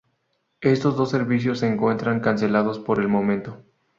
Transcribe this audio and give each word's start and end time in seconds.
Estos 0.61 0.97
dos 0.97 1.11
servicios 1.11 1.59
se 1.59 1.67
encuentran 1.67 2.21
cancelados 2.21 2.79
por 2.79 2.99
el 2.99 3.07
momento. 3.07 3.61